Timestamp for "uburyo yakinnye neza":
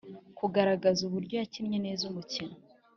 1.03-2.03